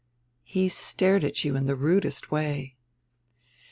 [0.43, 2.75] "He stared at you in the rudest way."